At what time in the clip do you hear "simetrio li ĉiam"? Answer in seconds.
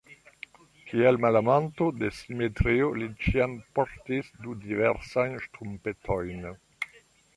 2.21-3.53